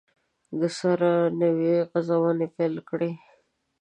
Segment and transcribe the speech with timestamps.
[0.59, 3.11] دسره نوي غزونې پیل کړي